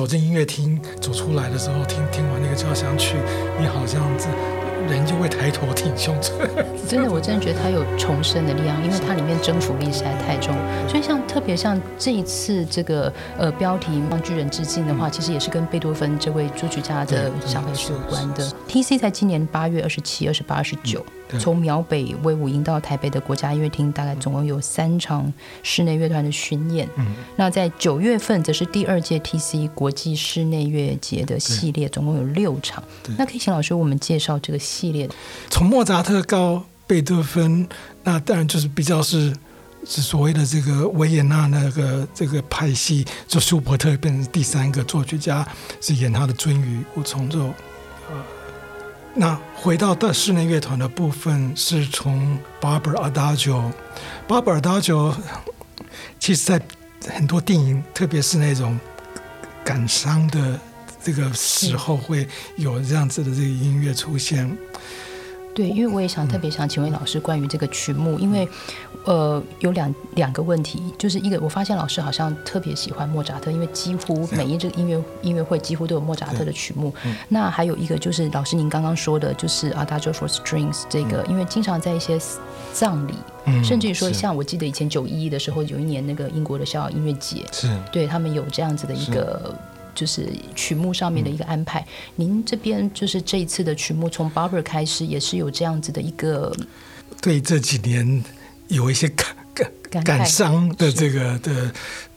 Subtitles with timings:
[0.00, 3.16] 你走进音乐厅走出来的时候，听听完那个交响曲，
[3.60, 4.24] 你好像这
[4.90, 6.16] 人就会抬头挺胸。
[6.88, 10.56] 真的，我真的觉得它有重生的力量，因为它里面征服力实在太重。
[10.88, 18.50] 所以像特别像这一次这个呃标题向巨人致敬的话，其实也是跟贝多芬这位作曲家的想法是有关的。
[18.68, 18.96] T.C.
[18.96, 21.04] 在今年八月二十七、二十八、二十九。
[21.38, 26.88] 从苗北威武营到台北的国家音乐厅，大概总共有三场室内乐团的巡演。
[26.96, 32.82] 嗯，那在九月份则是第二届 TC 国际室内乐节的系列，总共有六场。
[33.18, 35.08] 那可以请老师为我们介绍这个系列。
[35.48, 37.68] 从莫扎特到贝多芬，
[38.02, 39.34] 那当然就是比较是
[39.84, 45.46] 是所谓的这个维也纳那个这个派系，就舒伯特变成第三个作曲家，
[45.80, 47.52] 是演他的鳟鱼五重奏。
[49.14, 55.14] 那回到的室内乐团的部分，是从 Barber Adagio，Barber Adagio，
[56.18, 56.60] 其实在
[57.12, 58.78] 很多电影，特别是那种
[59.64, 60.58] 感伤的
[61.02, 64.56] 这个时候，会有这样子的这个音乐出现。
[65.54, 68.48] 对，因为我也想特别想请问老师关于这个曲目，因为
[69.04, 76.94] 呃有两两个问题，就是一个我发现老师好像特别喜欢莫扎特，因为几乎每一这个音乐音乐会几乎都有莫扎特的曲目。
[77.28, 82.18] 那还有一个就是老师您刚刚说的，就是 Adagio for Strings 这个，因为经常在一些
[82.72, 83.14] 葬礼，
[83.64, 87.76] 甚至于说像我记得以前九一一的时候，有一年那个英国的小音乐节，是。
[87.90, 89.54] 对他们有这样子的一个。
[90.00, 96.56] 就是曲目上面的一个安排，您这边就是这一次的曲目从 Barber 开始，也是有这样子的一个
[97.20, 98.24] 对这几年
[98.68, 99.26] 有一些感
[99.90, 101.70] 感感伤的这个的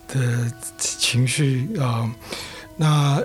[0.08, 2.10] 的情绪啊。
[2.78, 3.22] 那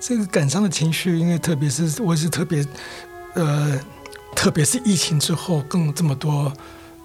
[0.00, 2.66] 这个感伤的情绪，因为特别是我是特别
[3.34, 3.78] 呃，
[4.34, 6.50] 特别是疫情之后，更这么多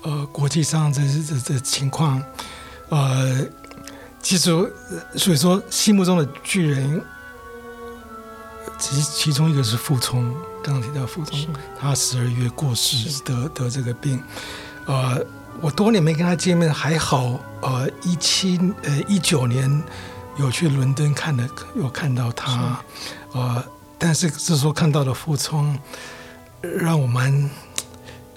[0.04, 2.24] 呃国际上这这这情况
[2.88, 3.46] 呃。
[4.24, 4.50] 其实，
[5.16, 7.02] 所以说，心目中的巨人，
[8.80, 11.46] 其其中一个是傅聪，刚刚提到傅聪，
[11.78, 14.24] 他十二月过世，得得这个病。
[14.86, 15.22] 呃，
[15.60, 17.38] 我多年没跟他见面，还好。
[17.62, 19.84] 呃，一七呃一九年
[20.38, 21.46] 有去伦敦看的，
[21.76, 22.80] 有看到他。
[23.34, 23.62] 呃，
[23.98, 25.78] 但是这时候看到了傅聪，
[26.62, 27.50] 让我蛮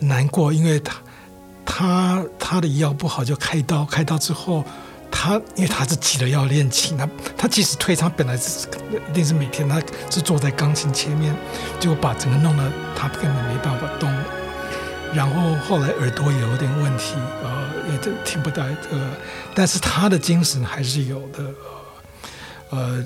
[0.00, 0.97] 难过，因为他
[1.64, 4.64] 他他的腰不好，就开刀，开刀之后。
[5.19, 8.69] 他因为他是急着要练琴，他他即使退场，本来是
[9.10, 11.34] 一定是每天他是坐在钢琴前面，
[11.81, 14.15] 结果把整个弄得他根本没办法动。
[15.15, 19.10] 然后后来耳朵也有点问题，呃，也听不到呃，
[19.54, 21.54] 但是他的精神还是有的，
[22.71, 23.04] 呃，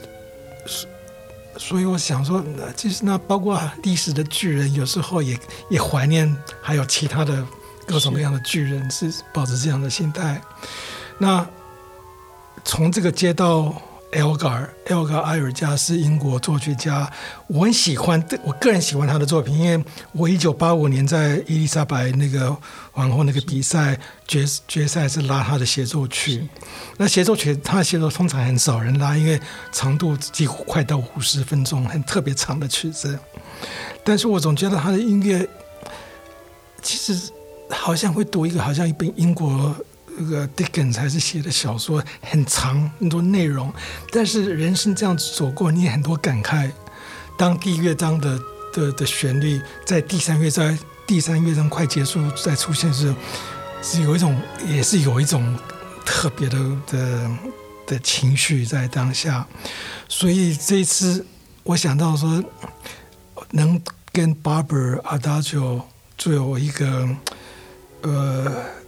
[1.57, 5.39] 所以我想说，那其实那包括历史的巨人，有时候也
[5.71, 7.47] 也怀念，还有其他的
[7.87, 10.43] 各种各样的巨人，是抱着这样的心态，
[11.17, 11.47] 那。
[12.65, 13.75] 从这个街道
[14.13, 17.11] ，Elgar，Elgar 埃尔加是英国作曲家，
[17.47, 22.57] 我很喜欢，我个人喜欢他的作品，因为我一九八五年在伊丽莎白那个
[22.93, 26.47] 皇后那个比赛决决赛是拉他的协奏曲，
[26.97, 29.41] 那协奏曲他的协奏通常很少人拉，因为
[29.73, 33.19] 长度几乎快到五十分钟，很特别长的曲子，
[34.05, 35.49] 但是我总觉得他的音乐
[36.83, 37.31] 其实
[37.71, 39.75] 好像会读一个好像一本英国。
[40.21, 43.73] 这个 Dickens 还是写的小说很长很多内容，
[44.13, 46.71] 但是人生这样子走过，你很多感慨。
[47.39, 48.39] 当第一乐章的
[48.71, 53.15] 的的旋律在第三乐章第三乐章快结束再出现时，
[53.83, 54.39] 是有一种
[54.69, 55.59] 也是有一种
[56.05, 57.31] 特别的的
[57.87, 59.47] 的情绪在当下。
[60.07, 61.25] 所以这一次
[61.63, 62.45] 我想到说，
[63.53, 63.81] 能
[64.13, 65.81] 跟 Barber Adagio
[66.19, 67.09] 做有一个
[68.03, 68.80] 呃。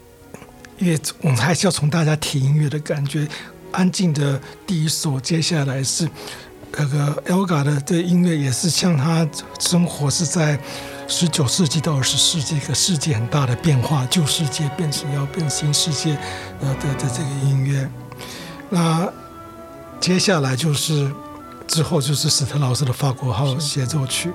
[0.82, 3.24] 因为我们还是要从大家听音乐的感觉，
[3.70, 6.10] 安静的第一首，接下来是
[6.72, 9.24] 那个 Elga 的这音乐，也是像他
[9.60, 10.58] 生活是在
[11.06, 16.18] 十九世纪到二十世纪一个世界很大的变化，旧世界变成要变新世界
[16.60, 17.88] 呃的的这个音乐。
[18.68, 19.08] 那
[20.00, 21.08] 接下来就是
[21.68, 24.32] 之后就是史特老师的法国号协奏曲。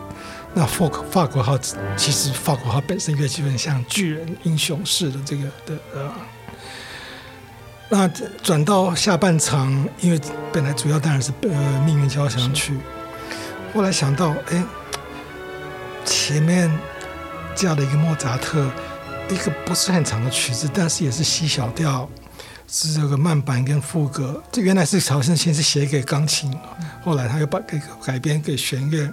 [0.57, 1.55] 那法法国号
[1.95, 6.11] 其实法国号本身乐器很像巨人英雄式的这个的呃。
[7.89, 8.07] 那
[8.41, 9.71] 转到下半场，
[10.01, 10.19] 因为
[10.51, 12.75] 本来主要当然是呃命运交响曲，
[13.71, 14.63] 后来想到哎，
[16.03, 16.75] 前面
[17.53, 18.67] 加了一个莫扎特，
[19.29, 22.09] 一个不是很长的曲子，但是也是 C 小调，
[22.67, 24.41] 是这个慢板跟副歌。
[24.51, 26.51] 这原来是曹胜先是写给钢琴，
[27.03, 29.07] 后来他又把给改编给弦乐。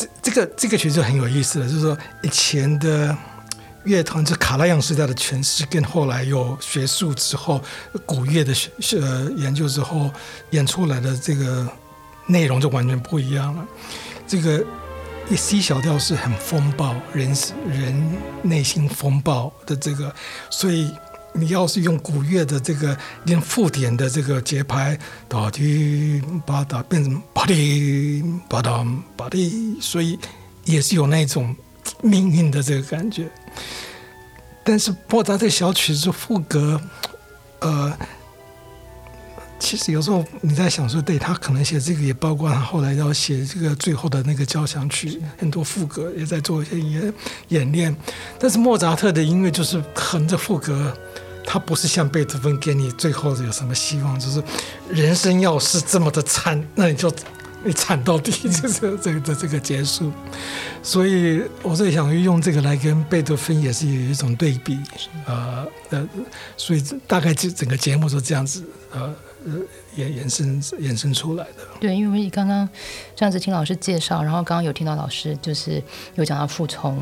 [0.00, 3.16] 这这个这个其实很有意思的，就是说以前的。
[3.84, 7.58] 乐团就卡拉扬时代的诠释，跟后来有学术之后
[8.04, 8.70] 古乐的学
[9.00, 10.10] 呃研究之后
[10.50, 11.66] 演出来的这个
[12.26, 13.66] 内容就完全不一样了。
[14.28, 14.62] 这个
[15.30, 17.34] 一 C 小调是很风暴，人
[17.66, 20.14] 人内心风暴的这个，
[20.50, 20.92] 所以
[21.32, 22.96] 你要是用古乐的这个
[23.26, 24.98] 用附点的这个节拍，
[25.28, 28.84] 哒滴吧哒变成吧滴吧哒
[29.16, 30.18] 吧滴，所以
[30.64, 31.54] 也是有那种
[32.02, 33.30] 命运的这个感觉。
[34.64, 36.80] 但是莫扎特小曲子副歌，
[37.60, 37.96] 呃，
[39.70, 47.14] 其实有时候你在想说，对他可能写这个也包括他后来要写这个最后的那个交响曲，很多副歌也在做一些演
[47.50, 47.96] 演练。
[48.36, 50.92] 但是莫扎特的音乐就是横着副歌，
[51.46, 54.42] 他不是像贝多芬给你最后有什么希望，就是
[54.88, 57.08] 人生要是这么的惨，那你就。
[57.62, 60.10] 你惨到底， 就是这个的这个结束，
[60.82, 64.78] 所以我在想用这个来跟贝多芬也是有一种对比，
[65.26, 66.08] 呃呃，
[66.56, 68.64] 所以大概就整个节目是这样子，
[68.94, 69.14] 呃
[69.44, 69.60] 呃
[69.96, 71.66] 延延伸延伸出来的。
[71.80, 72.68] 对，因为刚刚
[73.14, 75.82] 这样子听老师介绍，然后刚刚有听到老师就是
[76.14, 76.98] 有讲到傅聪。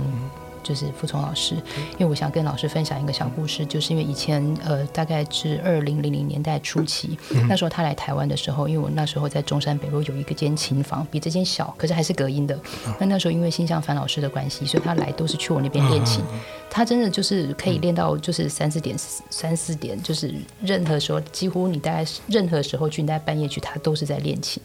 [0.68, 1.54] 就是傅聪老师，
[1.92, 7.18] 因为我想跟老师分享一个小故事，就是因为以前呃，大概是二零零零年代初期，
[7.48, 12.60] 那时候他来台湾的时候，因为我那时候在中山北路有一个间琴房，比这间小，可是还是隔音的。
[13.00, 16.22] 那那时候因为新向凡老师的关系，所以他来都是去我那边练琴。
[16.68, 18.94] 他真的就是可以练到就是三四点，
[19.30, 24.62] 三四点，就是任何时候，几乎你大概任何时候去，你大概半夜去，他都是在练琴。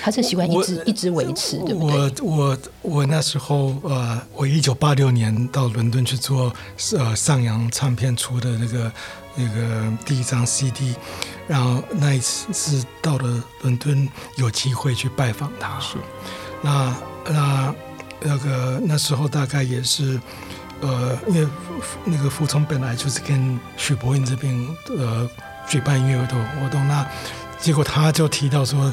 [0.00, 2.24] 他是习惯一直一直维持，对不对？
[2.24, 5.41] 我我我那时候呃，我一九八六年。
[5.48, 6.52] 到伦敦去做
[6.96, 8.92] 呃上扬唱片出的那个
[9.34, 10.94] 那个第一张 CD，
[11.48, 15.96] 然后那一次是到了伦敦有机会去拜访他，是
[16.62, 16.96] 那
[17.28, 17.74] 那
[18.20, 20.20] 那个那时候大概也是
[20.80, 21.48] 呃因为
[22.04, 24.54] 那个傅聪本来就是跟许博云这边
[24.96, 25.28] 呃
[25.68, 27.06] 举办音乐会的活动，那
[27.58, 28.92] 结果他就提到说，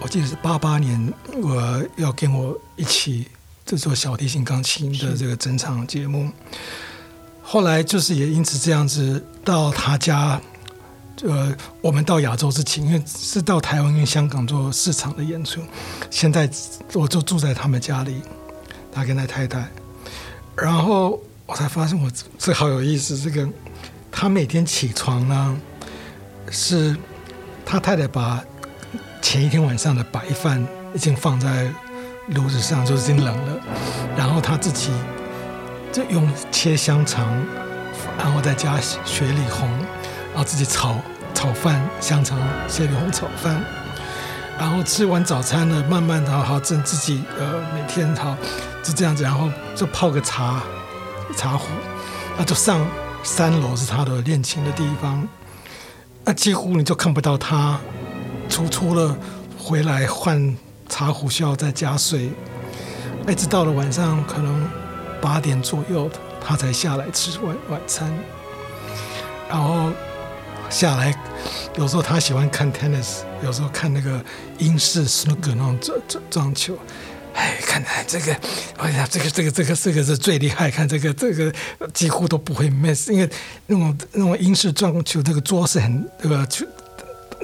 [0.00, 1.12] 我记得是八八年
[1.42, 3.28] 我要跟我一起。
[3.66, 6.30] 制作小提琴、钢琴的这个整场节目，
[7.42, 10.38] 后来就是也因此这样子到他家，
[11.22, 15.62] 呃，我们到亚洲之前，因为是到台湾跟香港做市场的演出，
[16.10, 16.48] 现在
[16.92, 18.20] 我就住在他们家里，
[18.92, 19.66] 他跟他太太，
[20.54, 23.48] 然后我才发现我这好有意思，这个
[24.10, 25.56] 他每天起床呢，
[26.50, 26.94] 是
[27.64, 28.44] 他太太把
[29.22, 30.62] 前一天晚上的白饭
[30.94, 31.72] 已经放在。
[32.28, 33.60] 炉子上就已经冷了，
[34.16, 34.90] 然后他自己
[35.92, 37.26] 就用切香肠，
[38.16, 39.68] 然后再加雪里红，
[40.32, 40.96] 然后自己炒
[41.34, 43.62] 炒饭，香肠、雪里红炒饭，
[44.58, 48.34] 然后吃完早餐呢，慢慢的好正自己呃每天好
[48.82, 50.62] 就这样子，然后就泡个茶
[51.36, 51.66] 茶壶，
[52.38, 52.86] 那就上
[53.22, 55.28] 三楼是他的练琴的地方，
[56.24, 57.78] 那几乎你就看不到他
[58.48, 59.14] 出出了
[59.58, 60.56] 回来换。
[60.88, 62.30] 茶壶需要再加水，
[63.28, 64.68] 一直到了晚上可能
[65.20, 66.10] 八点左右，
[66.40, 68.12] 他才下来吃晚晚餐。
[69.48, 69.90] 然后
[70.70, 71.14] 下来，
[71.76, 74.22] 有时候他喜欢看 tennis，有时候看那个
[74.58, 76.78] 英式 snooker 那种撞撞撞球。
[77.34, 78.36] 哎，看来这个，
[78.78, 81.52] 哎呀，这个这个这个这个是最厉害，看这个这个
[81.92, 83.28] 几乎都不会 miss，因为
[83.66, 86.64] 那种那种英式撞球这个桌是很那个球。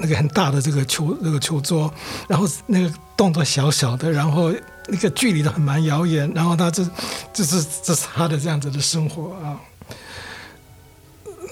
[0.01, 1.93] 那个很大的这个球，那个球桌，
[2.27, 4.51] 然后那个动作小小的，然后
[4.89, 6.83] 那个距离都很蛮遥远，然后他这，
[7.35, 9.61] 这是这是他的这样子的生活啊。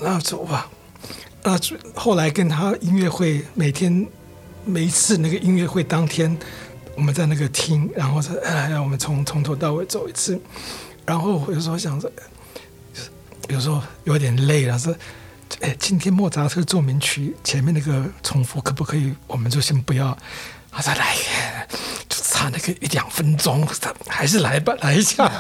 [0.01, 0.67] 那走吧，
[1.43, 1.59] 那
[1.95, 4.07] 后来跟他音乐会，每天
[4.65, 6.35] 每一次那个音乐会当天，
[6.97, 10.41] 我们在那个厅，然后说哎，我们从从头到尾走一次，
[11.05, 12.11] 然后有时候想着，
[13.49, 14.95] 有时候有点累了，是。
[15.61, 19.15] 哎，今天莫扎特奏鸣曲前面那个重复可不可以？
[19.27, 20.17] 我们就先不要，
[20.71, 21.17] 他再来，
[22.09, 23.67] 就差那个一两分钟，
[24.07, 25.31] 还是来吧，来一下。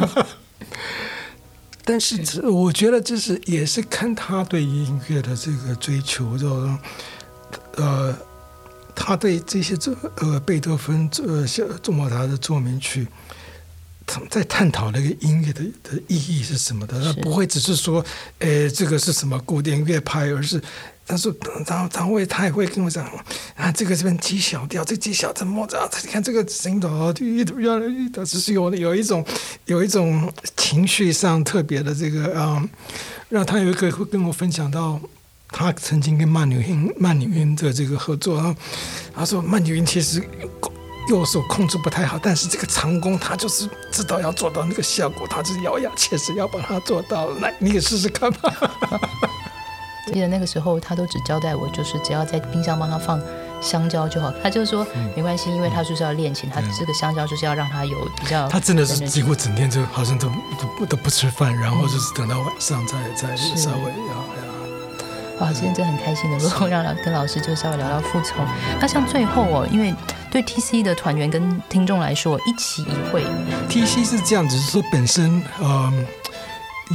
[1.85, 6.69] 但是我觉得就是也是看他对音乐的这个追求，就
[7.77, 8.15] 呃，
[8.95, 13.07] 他对这些这呃贝多芬这像中莫扎的奏鸣曲。
[14.31, 18.05] 在探讨那个音乐的的意义是什么的，他不会只是说，
[18.39, 20.61] 呃，这个是什么古典乐派，而是
[21.07, 21.33] 他说，
[21.67, 23.05] 他他会他也会跟我讲
[23.55, 25.91] 啊，这个这边 G 小调，这 G 小怎么着？
[26.03, 26.89] 你看这个声音的，
[27.21, 29.25] 越越来越的，只是有有一种
[29.67, 32.67] 有一种情绪上特别的这个啊，
[33.29, 35.01] 让他有一个会跟我分享到，
[35.49, 38.57] 他曾经跟曼纽因曼纽因的这个合作啊，
[39.15, 40.23] 他说曼纽因其实。
[41.09, 47.29] 右手控制不太好，但是这个长弓他就是知道要做到那个效果，他就是咬牙切齿要把它做到。
[47.41, 48.53] 来，你也试试看吧。
[50.07, 53.21] 记得那个时候，他都只交代我，就是只要在冰箱帮他放
[53.61, 54.33] 香蕉就好。
[54.43, 58.49] 他就说没关系，因为他就是要练琴，他这个香蕉就是要让他有比较。
[58.49, 60.31] 他真的是几乎整天就好像都
[60.79, 65.45] 都都不吃饭，然后就是等到晚上再再稍微要。
[65.45, 68.37] 哇，今天真的很开心能够让跟老师就稍微聊聊复仇。
[68.81, 69.95] 那像最后哦，因为
[70.31, 73.25] 对 TC 的团员跟听众来说，一期一会。
[73.69, 75.93] TC 是这样子，是说本身呃，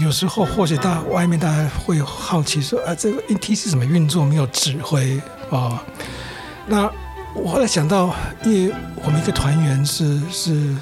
[0.01, 5.83] 有时候或许大外面大家会好奇说啊，这个 TC 怎么运作没有指挥啊？
[6.67, 6.89] 那
[7.35, 10.75] 我后来想到，因为我们一个团员是是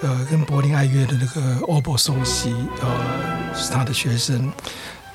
[0.00, 4.50] 呃跟柏林爱乐的那个 OBO 首席呃是他的学生。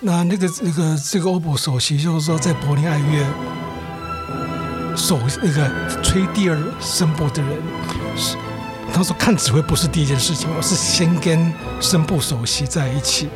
[0.01, 3.25] 那那个那个这个欧博首席就是说，在柏林爱乐
[4.95, 5.69] 首那个
[6.01, 7.51] 吹第二声部的人，
[8.15, 8.37] 是
[8.93, 13.29] 他说看指挥不是第一件事情，我是先跟声部首席在一起。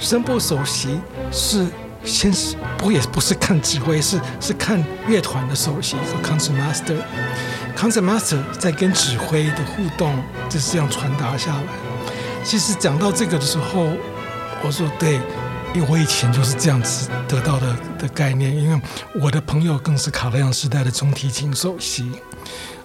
[0.00, 0.98] 声部首席
[1.30, 1.66] 是
[2.04, 6.96] 先是不也不是看指挥，是是看乐团的首席和 concert master。
[7.76, 10.16] concert master 在跟指挥的互动
[10.48, 11.62] 就是这样传达下来。
[12.42, 13.88] 其实讲到这个的时候，
[14.62, 15.20] 我说对。
[15.74, 18.80] 因为我以前就是这样子得到的的概念，因为
[19.20, 22.10] 我的朋友更是卡莱扬时代的中提琴首席，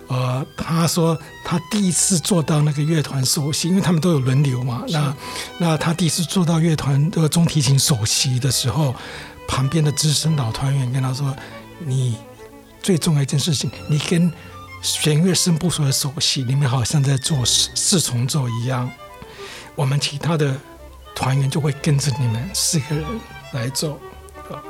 [0.08, 5.16] 呃，他说他第一次做到那个乐团首席，因为他们都有轮流嘛，那
[5.58, 8.94] 那他第一次做到乐团的中提琴首席的时候，
[9.48, 11.36] 旁边的资深老团员跟他说
[11.84, 12.18] ：“你
[12.84, 14.32] 最重要一件事情，你跟
[14.84, 18.88] 弦乐声部所的首席，你们好像在做四四重奏一样，
[19.74, 20.56] 我们其他的。”
[21.16, 23.06] 团员就会跟着你们四个人
[23.54, 24.00] 来走，
[24.50, 24.62] 啊，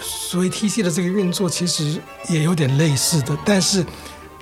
[0.00, 3.84] 所以 T C 的这个运作其实也有点类似的，但是，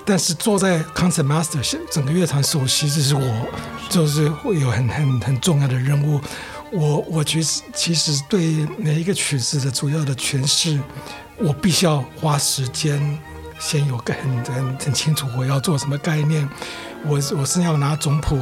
[0.04, 3.46] 但是坐在 concert master 整个乐团首席，这是我
[3.88, 6.20] 就是会有很很很重要的任务。
[6.72, 10.80] 我我觉得其实对每一个曲子的主要的诠释，
[11.36, 13.18] 我必须要花时间，
[13.58, 16.48] 先有个很很很清楚我要做什么概念，
[17.04, 18.38] 我我是要拿总谱。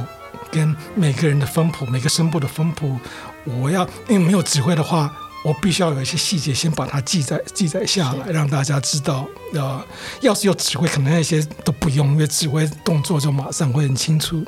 [0.51, 2.99] 跟每个人的分谱，每个声部的分谱，
[3.45, 5.15] 我要因为没有指挥的话，
[5.45, 9.29] 我必须要有一些细节先把它记载记载下来，让大家知道。
[9.59, 9.85] 啊，
[10.21, 14.45] 要是有指挥，可能那些都不用，因为指挥动作就马上会很清楚。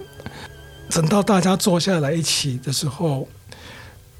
[0.90, 3.28] 等到大家坐下来一起的时候，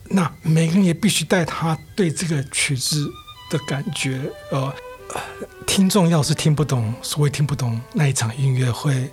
[0.05, 3.11] 那每个人也必须带他对这个曲子
[3.51, 4.21] 的感觉。
[4.51, 4.73] 呃，
[5.67, 9.11] 听众要是听不懂，所谓听不懂那一场音乐会。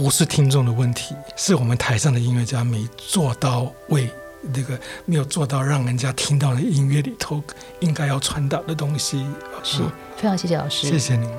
[0.00, 4.08] 不是听众的问题，是我们台上的音乐家没做到位，
[4.40, 7.42] 那个没有做到让人家听到的音乐里头
[7.80, 9.26] 应该要传达的东西。
[9.62, 9.82] 是
[10.16, 11.34] 非常谢谢老师，谢谢你们。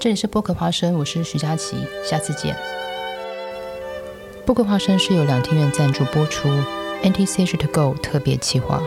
[0.00, 2.56] 这里是播客花生，我是徐佳琪，下次见。
[4.44, 6.48] 播客花生是由两厅院赞助播出
[7.04, 8.82] ，NTC to Go 特别企划。